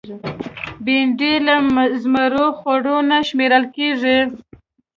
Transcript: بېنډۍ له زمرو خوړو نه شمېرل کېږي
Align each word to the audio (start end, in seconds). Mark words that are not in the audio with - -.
بېنډۍ 0.83 1.33
له 1.45 1.55
زمرو 2.01 2.45
خوړو 2.57 2.97
نه 3.09 3.17
شمېرل 3.27 3.63
کېږي 3.75 4.17